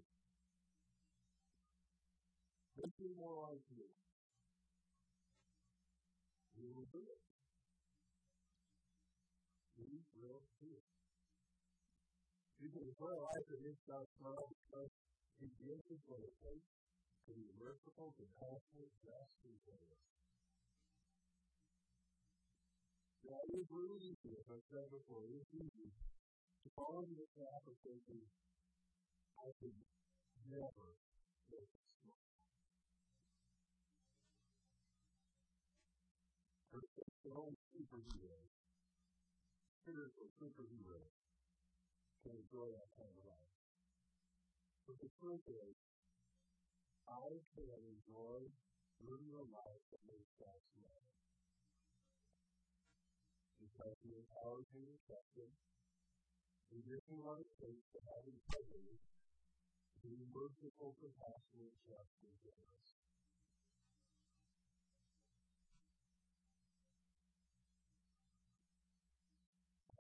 more 3.17 3.49
like 3.49 3.63
you 3.73 4.04
we 6.65 6.73
will 6.73 6.89
do 6.89 7.03
it. 7.05 7.21
We 9.77 10.01
will 10.17 10.41
do 10.57 10.69
it. 10.73 10.87
Can 12.57 12.65
enjoy 12.81 13.13
life 13.13 13.47
in 13.53 13.59
this 13.61 13.77
God's 13.85 14.09
love 14.17 14.49
He 15.37 15.45
gives 15.61 15.85
us 15.93 16.01
what 16.09 16.25
it 16.25 16.33
takes 16.41 16.69
to 17.29 17.31
be 17.37 17.45
merciful, 17.61 18.17
compassionate, 18.17 18.93
just, 18.97 19.33
and 19.45 19.57
generous. 19.61 20.05
Now, 23.29 23.41
really 23.69 24.01
easy, 24.09 24.33
as 24.33 24.47
I 24.49 24.59
said 24.73 24.87
before, 24.89 25.21
it 25.29 25.37
is 25.37 25.49
easy 25.61 25.89
to 25.93 26.67
fall 26.73 27.05
into 27.05 27.13
the 27.13 27.29
trap 27.37 27.61
of 27.61 27.77
thinking, 27.85 28.25
I 29.37 29.49
could 29.61 29.77
never 30.49 30.87
make 31.53 31.84
superheroes, 37.75 38.51
spiritual 39.79 40.29
superheroes, 40.35 41.15
can 42.23 42.35
enjoy 42.35 42.67
that 42.73 42.89
kind 42.97 43.13
of 43.15 43.23
life. 43.23 43.53
But 44.87 44.97
the 44.99 45.11
truth 45.21 45.45
is, 45.47 45.75
I 47.05 47.29
can 47.53 47.79
enjoy 47.85 48.39
living 49.05 49.33
a 49.35 49.45
life 49.45 49.83
that 49.93 50.01
makes 50.09 50.31
God 50.41 50.59
smile. 50.75 51.07
Because 53.61 53.95
He 54.03 54.11
empowers 54.17 54.67
me 54.75 54.83
to 54.89 54.97
trust 55.05 55.31
Him, 55.37 55.51
He 56.73 56.79
gives 56.83 57.05
me 57.07 57.17
what 57.21 57.39
it 57.39 57.51
takes 57.61 57.85
to 57.93 57.99
have 58.09 58.23
integrity, 58.25 58.99
to 58.99 60.05
be 60.09 60.21
merciful, 60.33 60.97
compassionate, 60.97 61.75
just, 61.87 62.13
and 62.25 62.35
generous. 62.41 62.94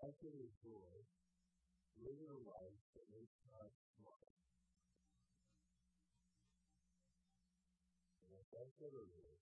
I 0.05 0.13
can 0.21 0.37
enjoy 0.37 0.93
living 1.97 2.29
a 2.29 2.37
life 2.45 2.81
that 2.93 3.09
makes 3.09 3.33
God 3.41 3.73
smile. 3.97 4.37
And 8.21 8.29
as 8.37 8.45
I 8.53 8.69
said 8.77 8.93
earlier, 8.93 9.33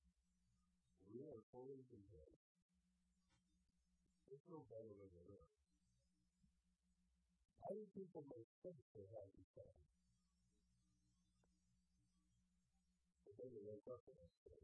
we 1.12 1.20
are 1.28 1.44
fully 1.52 1.84
convinced. 1.92 2.48
There's 4.32 4.48
no 4.48 4.64
better 4.72 4.88
way 4.96 5.12
to 5.12 5.22
live. 5.36 5.52
How 7.60 7.76
do 7.76 7.84
people 7.92 8.24
make 8.32 8.48
sense 8.64 8.88
of 8.96 9.04
time? 9.60 9.84
But 13.28 13.36
then 13.36 13.52
they 13.52 13.68
wake 13.68 13.84
up 13.92 14.00
next 14.16 14.40
day. 14.48 14.64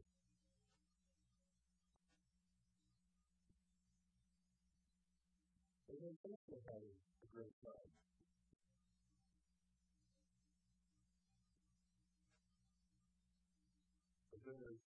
And 5.90 5.98
then 5.98 6.14
think 6.22 6.38
of 6.54 6.62
having 6.70 6.94
a 6.94 7.26
great 7.34 7.50
time. 7.66 7.90
But 14.30 14.38
then 14.46 14.54
there's 14.62 14.86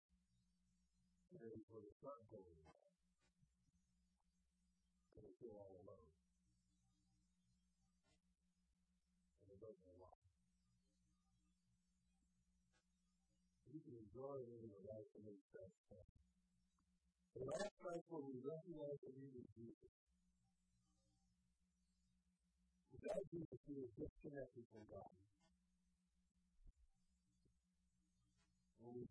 days 1.41 1.65
where 1.73 1.89
it's 1.89 2.05
not 2.05 2.21
going 2.29 2.53
well. 2.61 2.77
And 5.17 5.25
they 5.25 5.33
feel 5.41 5.57
all 5.57 5.73
alone. 5.81 6.13
And 9.41 9.47
they 9.49 9.57
don't 9.57 9.81
know 9.89 9.97
why. 10.05 10.21
You 13.73 13.81
can 13.81 13.97
enjoy 14.05 14.37
living 14.53 14.77
a 14.77 14.83
life 14.85 15.09
that 15.17 15.25
makes 15.25 15.49
sense. 15.49 15.77
But 17.33 17.57
last 17.57 17.73
night 17.89 18.05
when 18.13 18.29
we 18.29 18.37
recognize 18.45 19.01
the 19.01 19.17
need 19.17 19.33
of 19.41 19.49
Jesus, 19.57 19.97
without 23.01 23.25
Jesus, 23.33 23.61
we 23.65 23.81
are 23.81 23.93
disconnected 23.97 24.65
from 24.69 24.85
God. 24.93 25.13
When 28.85 28.93
we 28.93 29.05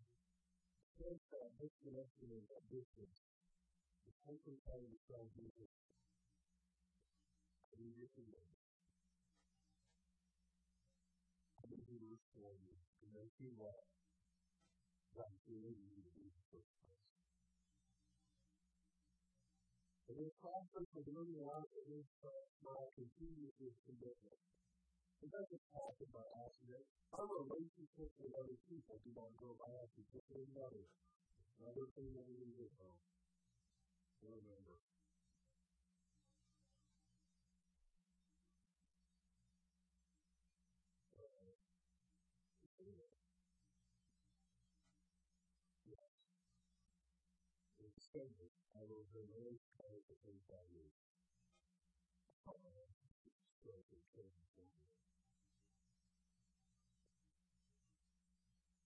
sense 0.94 1.22
that 1.34 1.50
disconnection 1.58 2.28
and 2.30 2.46
that 2.54 2.62
distance, 2.70 3.18
simply 4.22 4.62
time 4.62 4.86
to 4.86 4.98
tell 5.10 5.26
Jesus, 5.34 5.70
we 7.74 7.90
disconnect. 7.98 8.54
I 11.58 11.62
need 11.66 11.82
you 11.90 11.98
to 11.98 12.06
restore 12.14 12.54
me 12.62 12.78
to 12.78 13.04
make 13.10 13.34
you 13.42 13.50
what 13.58 13.82
God 15.18 15.34
created 15.42 15.82
you 15.82 15.98
to 15.98 16.12
be 16.14 16.30
first 16.54 16.99
in 20.18 20.30
process 20.42 20.88
of 20.98 21.04
living 21.06 21.42
out 21.46 21.70
of 21.70 21.82
this 21.86 22.06
smile 22.18 22.50
uh, 22.66 22.86
continues 22.98 23.54
this 23.62 23.76
commitment. 23.86 24.40
It 25.20 25.30
doesn't 25.30 25.64
happen 25.70 26.08
by 26.10 26.26
accident. 26.42 26.84
Our 27.14 27.28
relationship 27.44 28.10
with 28.18 28.32
other 28.34 28.58
people 28.66 28.96
do 29.04 29.10
not 29.14 29.30
go 29.38 29.54
by 29.60 29.70
accident. 29.70 30.10
It's 30.16 30.50
another, 30.50 30.84
another 31.60 31.86
thing 31.94 32.10
that 32.16 32.26
we 32.26 32.42
need 32.42 32.58
to 32.58 32.68
know. 32.80 32.94
Remember. 34.24 34.76
Extended, 48.10 48.50
I 48.74 48.82
will 48.90 49.06
remain 49.14 49.54
close 49.78 50.02
to 50.10 50.18
things 50.26 50.42
I. 50.50 50.90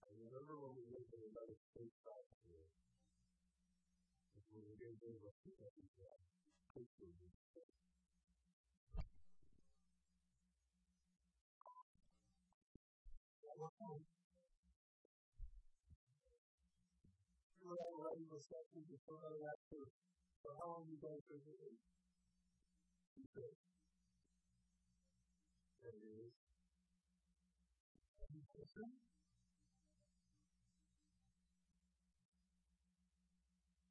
I 0.04 0.08
remember 0.12 0.60
when 0.60 0.76
we 0.76 0.84
lived 0.92 1.08
in 1.16 1.24
another 1.24 1.56
state 1.72 1.96
back 2.04 2.28
here, 2.44 2.68
when 4.52 4.60
we 4.60 4.76
gave 4.76 5.00
over 5.00 5.32
a 5.32 5.36
few 5.40 5.56
pictures 6.76 7.16
and 7.16 7.32
stuff. 7.48 7.72
You 13.40 13.56
were 13.56 13.72
writing 18.14 18.30
the 18.30 18.38
sections 18.38 18.86
before 18.86 19.18
I 19.26 19.34
left 19.42 19.66
for, 19.66 19.90
for 20.38 20.54
how 20.62 20.78
long 20.78 20.86
you 20.86 20.94
guys 21.02 21.18
visited? 21.26 21.74
You 23.18 23.26
said, 23.34 23.58
there 25.82 25.98
it 25.98 26.06
is. 26.22 26.34
Listen. 28.54 28.86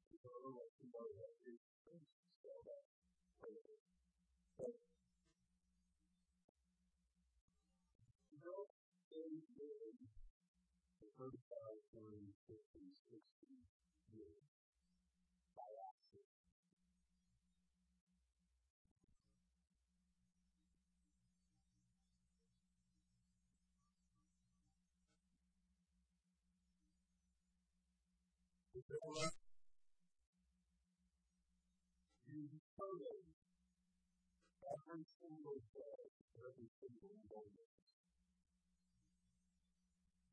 You 0.08 0.18
know, 0.24 0.56
like 0.56 0.72
you 0.80 0.88
know 0.88 1.04
that 1.20 1.32
to 1.44 1.52
spell 1.84 2.64
that. 2.64 2.84
But, 3.44 4.72
know, 8.40 8.72
they 9.12 9.28
live 9.52 10.00
the 11.04 11.12
35, 11.12 11.28
40, 11.92 12.32
50, 12.48 12.88
60 13.12 13.83
years 14.14 14.46
by 15.56 15.66
accident. 15.66 16.26
If 28.74 28.84
they 28.88 28.96
were 29.02 29.30
you 32.26 32.42
determine 32.50 33.24
every 34.66 35.04
single 35.22 35.60
day, 35.72 36.10
every 36.42 36.66
single 36.80 37.16
moment, 37.30 37.70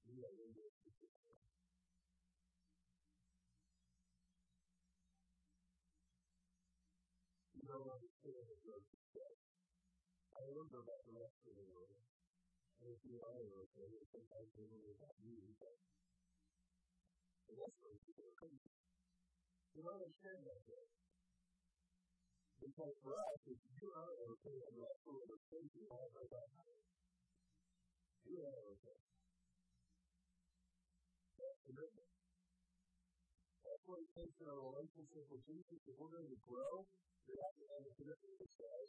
you 0.05 0.21
are 0.21 0.37
in 0.45 0.53
this 0.53 0.75
don't 7.81 7.97
understand. 7.97 8.45
I 10.37 10.41
about 10.69 11.01
the 11.01 11.17
rest 11.17 11.41
of 11.49 11.53
the 11.57 11.65
world. 11.65 11.97
And 12.77 12.93
if 12.93 13.01
you 13.09 13.17
are 13.17 13.41
okay, 13.41 13.89
sometimes 14.05 14.49
they 14.53 14.69
don't 14.69 14.85
about 15.01 15.17
you, 15.25 15.37
but 15.57 15.77
the 17.49 17.55
rest 17.57 17.77
of 17.81 17.89
the 17.89 17.99
people 18.05 18.29
You 19.73 19.81
don't 19.81 19.97
understand 19.97 20.39
that 20.45 20.61
yet. 20.69 20.87
Because 22.61 22.93
for 23.01 23.17
us, 23.17 23.39
if 23.49 23.57
you 23.57 23.87
are 23.89 24.13
okay 24.29 24.57
world 24.77 24.93
you. 26.53 26.77
You 28.29 28.37
are 28.45 28.61
okay. 28.77 28.97
That's 31.41 31.57
commitment. 31.65 32.11
That's 33.65 33.83
what 33.89 34.05
it 34.05 34.09
takes 34.13 34.37
in 34.37 34.45
our 34.45 34.61
relationship 34.69 35.25
with 35.33 35.41
Jesus. 35.49 35.81
If 35.89 35.97
we're 35.97 36.13
going 36.13 36.29
to 36.29 36.41
grow, 36.45 36.85
we 37.31 37.39
have 37.39 37.55
to 37.55 37.65
have 37.71 37.83
a 37.87 37.91
commitment 37.95 38.35
says, 38.51 38.87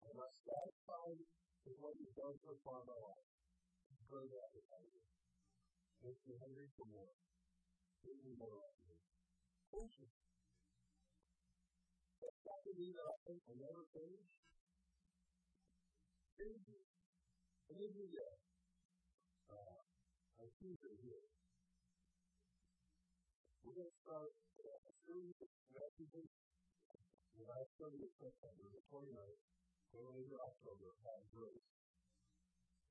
I'm 0.00 0.16
not 0.16 0.32
with 1.68 1.76
what 1.84 1.92
you've 2.00 2.16
done 2.16 2.32
so 2.40 2.56
far 2.64 2.80
in 2.80 2.88
my 2.88 2.96
life. 2.96 3.28
That 3.92 4.64
you. 4.88 5.04
Makes 6.00 6.24
me 6.24 6.34
hungry 6.40 6.68
for 6.74 6.88
more. 6.88 7.12
Give 8.00 8.16
me 8.24 8.32
more 8.40 8.56
of 8.56 8.74
you. 8.88 8.96
Patient. 9.68 10.12
That's 12.24 12.40
not 12.40 12.60
mean 12.72 12.96
that 12.96 13.04
I 13.04 13.16
think 13.28 13.44
I'll 13.44 13.60
never 13.60 13.84
finish. 13.92 14.28
Maybe. 16.40 16.78
Maybe, 17.68 18.02
yeah. 18.16 18.34
Uh, 19.52 19.80
I 20.40 20.44
see 20.56 20.72
it 20.72 20.96
here. 21.04 21.26
We're 23.60 23.76
going 23.76 23.92
to 23.92 24.00
start 24.00 24.32
a 24.32 24.92
series 25.04 25.36
of 25.38 25.50
messages 25.70 26.32
The 27.32 27.48
last 27.48 27.70
Sunday 27.80 28.04
of 28.04 28.12
September, 28.20 28.64
the 28.68 28.84
29th, 28.92 29.40
going 29.92 30.16
into 30.20 30.36
October, 30.36 30.92
have 31.08 31.22
grace. 31.32 31.68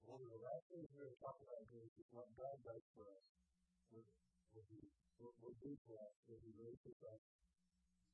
Of 0.01 0.17
the 0.17 0.41
last 0.41 0.65
things 0.73 0.89
we're 0.91 1.07
going 1.07 1.13
to 1.13 1.21
talk 1.21 1.37
about 1.39 1.61
grace 1.69 1.93
is 1.93 2.09
what 2.09 2.27
God 2.33 2.57
does 2.65 2.83
for 2.97 3.05
us. 3.05 3.25
What, 3.93 4.05
what, 4.57 4.65
he, 4.73 4.81
what, 5.21 5.33
what 5.45 5.53
do 5.61 5.71
for 5.85 5.95
us 6.01 6.15
when 6.25 6.41
He 6.41 6.51
raises 6.57 6.97
us 7.05 7.21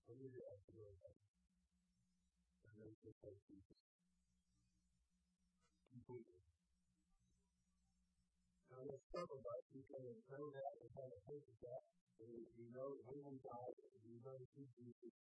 the 0.08 0.16
dead 0.16 0.58
to 0.68 0.72
go 0.72 0.88
ahead. 0.88 1.16
And 2.64 2.72
raises 2.80 3.04
us 3.08 3.20
like 3.24 3.40
Jesus. 3.48 3.80
Completely. 5.92 6.44
Now, 8.72 8.84
there's 8.84 9.08
some 9.16 9.28
of 9.32 9.42
us 9.44 9.64
who 9.72 9.80
can 9.84 10.04
know 10.32 10.46
that 10.48 10.74
and 10.80 10.90
kind 10.92 11.12
of 11.12 11.20
think 11.28 11.44
of 11.44 11.58
that. 11.72 11.84
And 12.18 12.34
we 12.58 12.66
know 12.74 12.90
that 12.98 13.06
when 13.06 13.22
we 13.30 13.38
die, 13.46 13.74
we 14.02 14.18
know 14.26 14.34
that 14.34 14.50
Jesus 14.58 15.14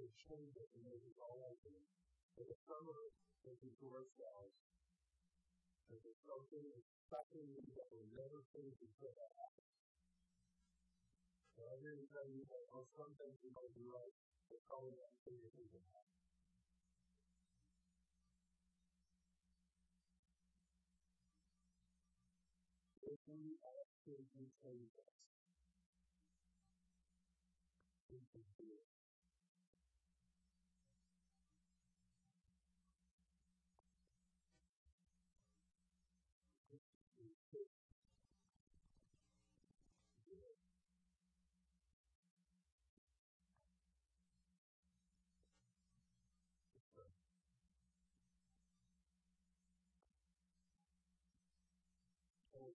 to 0.00 0.04
change 0.24 0.54
it 0.56 0.68
and 0.72 0.82
make 0.86 1.04
it 1.04 1.16
all 1.20 1.44
open. 1.44 1.76
But 2.38 2.46
the 2.48 2.56
of 2.56 2.96
us 2.96 3.14
thinking 3.44 3.74
to 3.84 3.86
ourselves, 3.92 4.54
that 5.92 6.00
there's 6.00 6.22
something 6.24 6.64
expecting 6.72 7.46
me 7.52 7.60
that 7.76 7.88
will 7.92 8.08
never 8.16 8.40
change 8.54 8.78
until 8.80 9.12
that 9.12 9.32
happens. 9.36 9.74
So 11.58 11.60
I'm 11.68 11.80
here 11.84 11.98
to 11.98 12.06
tell 12.08 12.28
you 12.30 12.42
that 12.48 12.64
on 12.72 12.84
some 12.96 13.12
things 13.20 13.36
we 13.44 13.50
might 13.52 13.74
be 13.76 13.84
right, 13.84 14.14
but 14.48 14.60
probably 14.70 14.94
not 14.96 15.10
until 15.20 15.36
you're 15.36 15.52
thinking 15.52 15.84
that. 15.92 16.08
If 23.10 23.20
we 23.26 23.58
ask 23.60 23.92
Him 24.06 24.22
to 24.22 24.42
change 24.64 24.92
us, 24.96 25.18
He 25.20 25.29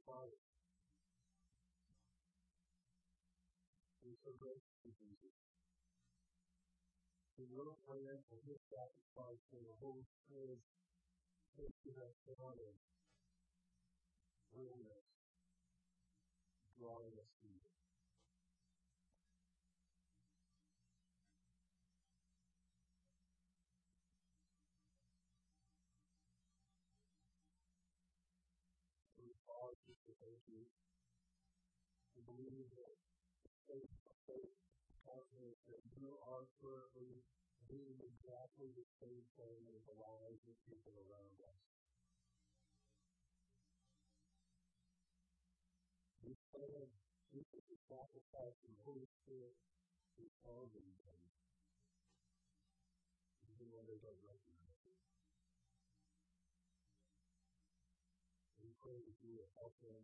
Father, 0.05 0.54
The 4.25 4.33
little 7.53 7.77
plan 7.85 8.17
for 8.25 8.41
His 8.49 8.57
sacrifice 8.73 9.37
for 9.53 9.61
the 9.61 9.77
Holy 9.77 10.01
Spirit 10.25 10.57
taking 11.53 11.93
us 12.01 12.17
down 12.25 12.57
and 12.57 12.77
bringing 14.49 14.81
us, 14.89 15.05
drawing 16.81 17.13
us 17.21 17.29
to 17.37 17.47
you. 17.53 17.69
To 29.85 30.13
thank 30.21 30.41
you. 30.49 30.61
We 32.13 32.21
believe 32.25 32.69
that 32.77 33.14
faith, 33.65 34.53
confidence 35.01 35.61
that 35.65 35.81
you 35.97 36.13
are 36.29 36.45
currently 36.61 37.25
doing 37.65 37.97
exactly 37.97 38.69
the 38.77 38.85
same 39.01 39.25
thing 39.41 39.59
in 39.73 39.81
the 39.89 39.97
lives 39.97 40.43
of 40.45 40.55
people 40.69 40.93
around 41.01 41.37
us. 41.41 41.61
We 46.21 46.37
stand, 46.53 46.89
Jesus 47.33 47.63
is 47.69 47.81
sacrifice 47.89 48.57
and 48.69 48.73
the 48.77 48.85
Holy 48.85 49.09
Spirit 49.25 49.57
is 50.21 50.33
all 50.45 50.69
that 50.69 50.85
He. 50.85 50.93
Even 53.49 53.67
when 53.73 53.85
they 53.89 53.97
don't 53.97 54.21
recognize 54.25 54.81
it. 54.85 54.99
We 58.61 58.69
pray 58.81 58.99
that 59.01 59.17
you 59.25 59.31
will 59.41 59.51
help 59.57 59.73
them 59.81 60.01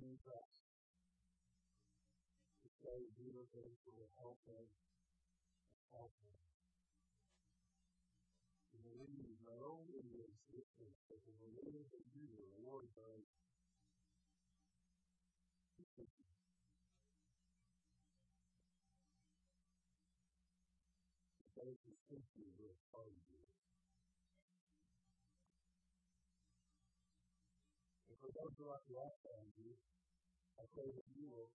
use 0.00 0.24
us 0.32 0.61
to 2.82 2.90
beautiful 3.14 3.46
things 3.54 3.78
that 3.86 3.94
will 3.94 4.10
help 4.18 4.42
and 4.50 4.66
help 5.94 6.10
them. 6.18 6.34
We 8.74 8.82
believe 8.82 9.38
not 9.46 9.62
only 9.62 10.02
in 10.02 10.06
your 10.10 10.26
existence, 10.26 10.98
but 11.06 11.22
we 11.22 11.30
believe 11.38 11.86
that 11.94 12.04
you, 12.10 12.26
the 12.26 12.58
Lord, 12.66 12.90
are 12.98 13.22
those 21.54 21.78
who 21.86 21.94
seek 22.10 22.26
you 22.34 22.50
will 22.58 22.74
you. 23.06 23.42
And 28.10 28.18
for 28.18 28.34
those 28.34 28.54
who 28.58 28.66
have 28.74 28.82
lost 28.90 29.22
you, 29.54 29.78
I 30.58 30.66
pray 30.74 30.90
that 30.90 31.06
you 31.14 31.30
will 31.30 31.46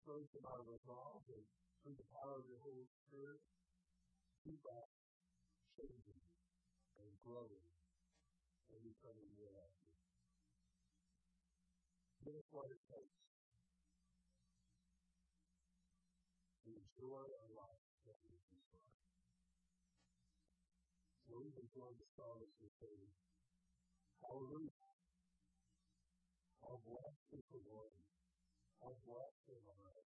strengthen 0.00 0.44
our 0.48 0.64
resolve 0.64 1.24
and 1.28 1.44
through 1.84 1.96
the 1.96 2.08
power 2.12 2.40
of 2.40 2.44
your 2.48 2.60
Holy 2.64 2.88
Spirit, 3.08 3.40
keep 4.44 4.60
us 4.64 4.90
changing 5.76 6.24
and 7.00 7.12
growing 7.24 7.68
and 8.72 8.80
becoming 8.80 9.28
more 9.36 9.52
like. 9.52 9.76
Give 12.24 12.36
us 12.36 12.48
what 12.52 12.68
it 12.68 12.80
takes 12.88 13.20
to 16.64 16.68
enjoy 16.68 17.24
our 17.24 17.50
life 17.56 17.84
that 18.04 18.18
we 18.24 18.36
desire. 18.52 18.96
So 21.28 21.40
we 21.40 21.48
can 21.52 21.68
join 21.72 21.92
the 21.96 22.08
psalmist 22.16 22.56
and 22.60 22.72
say, 22.76 22.96
Hallelujah. 24.20 24.84
How 26.60 26.76
blessed 26.84 27.40
is 27.40 27.44
the 27.52 27.60
Lord. 27.64 27.89
How 28.80 28.92
blessed 29.04 29.48
am 29.52 29.80
I 29.84 29.99